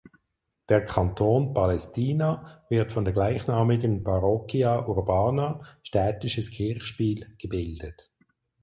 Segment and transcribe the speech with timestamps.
[0.67, 8.09] Der Kanton Palestina wird von der gleichnamigen Parroquia urbana („städtisches Kirchspiel“) gebildet.